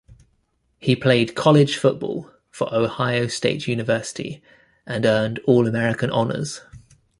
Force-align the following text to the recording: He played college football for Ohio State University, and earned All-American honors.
He 0.79 0.95
played 0.95 1.35
college 1.35 1.77
football 1.77 2.31
for 2.49 2.73
Ohio 2.73 3.27
State 3.27 3.67
University, 3.67 4.41
and 4.87 5.05
earned 5.05 5.37
All-American 5.45 6.09
honors. 6.09 6.61